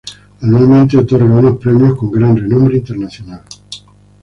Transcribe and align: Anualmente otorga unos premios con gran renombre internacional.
Anualmente 0.41 0.97
otorga 0.97 1.31
unos 1.31 1.59
premios 1.59 1.95
con 1.95 2.09
gran 2.09 2.35
renombre 2.35 2.77
internacional. 2.77 3.43